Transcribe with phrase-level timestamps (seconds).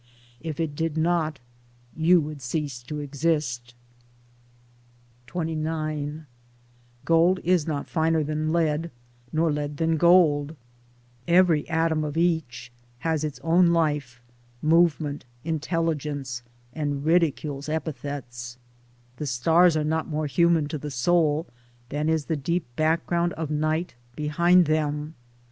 [0.39, 1.39] If it did not,
[1.95, 3.75] you would cease to exist.
[5.27, 6.25] XXIX
[7.05, 8.89] Gold is not finer than lead,
[9.31, 10.55] nor lead than gold
[11.27, 14.23] (every atom of each has its own life
[14.63, 16.41] movement intelligence,
[16.73, 18.57] and ridicules epithets);
[19.17, 21.45] The stars are not more human to the soul
[21.89, 25.13] than is the deep background of Night behind them.